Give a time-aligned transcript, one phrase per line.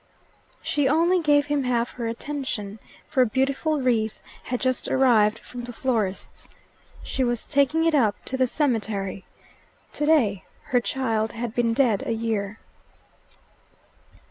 [0.63, 5.63] She only gave him half her attention, for a beautiful wreath had just arrived from
[5.65, 6.49] the florist's.
[7.03, 9.25] She was taking it up to the cemetery:
[9.93, 12.57] today her child had been dead a year.